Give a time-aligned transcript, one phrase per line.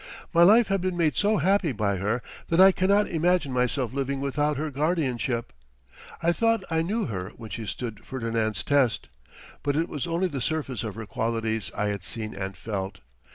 [0.33, 4.19] My life has been made so happy by her that I cannot imagine myself living
[4.19, 5.53] without her guardianship.
[6.23, 9.09] I thought I knew her when she stood Ferdinand's test,
[9.61, 13.01] but it was only the surface of her qualities I had seen and felt.